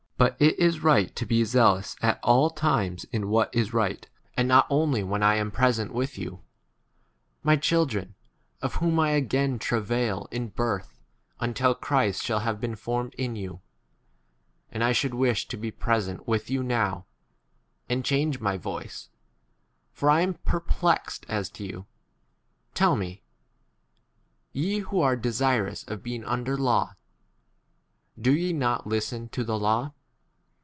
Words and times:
But 0.21 0.37
[it 0.39 0.59
is] 0.59 0.83
right 0.83 1.15
to 1.15 1.25
be 1.25 1.43
zealous 1.43 1.95
in 1.95 2.03
what 2.13 2.13
is 2.13 2.13
right 2.13 2.13
at 2.13 2.19
all 2.23 2.49
time*, 2.51 2.97
and 4.37 4.47
not 4.47 4.67
only 4.69 4.99
19 4.99 5.09
when 5.09 5.23
I 5.23 5.33
am 5.37 5.49
present 5.49 5.91
with 5.95 6.15
you— 6.19 6.43
my 7.43 7.55
children, 7.55 8.13
of 8.61 8.75
whom 8.75 8.99
I 8.99 9.13
again 9.13 9.57
travail 9.57 10.27
in 10.29 10.49
birth 10.49 10.99
until 11.39 11.73
Christ 11.73 12.21
shall 12.21 12.37
20 12.41 12.43
have 12.45 12.61
been 12.61 12.75
formed 12.75 13.15
in 13.15 13.35
you: 13.35 13.61
and 14.69 14.83
I 14.83 14.91
should 14.91 15.15
wish 15.15 15.47
to 15.47 15.57
be 15.57 15.71
present 15.71 16.27
with 16.27 16.51
you 16.51 16.61
now, 16.61 17.07
and 17.89 18.05
change 18.05 18.39
my 18.39 18.57
voice, 18.57 19.09
21 19.95 19.95
for 19.95 20.09
I 20.11 20.21
am 20.21 20.33
perplexed 20.45 21.25
as 21.29 21.49
to 21.49 21.65
you. 21.65 21.87
Tell 22.75 22.95
me, 22.95 23.23
ye 24.53 24.79
who 24.81 25.01
are 25.01 25.15
desirous 25.15 25.81
of 25.87 26.03
being 26.03 26.23
under 26.25 26.55
law, 26.55 26.93
do 28.19 28.31
ye 28.35 28.53
not 28.53 28.85
listen 28.85 29.27
to 29.29 29.43
the 29.43 29.53
22 29.57 29.63
law 29.63 29.93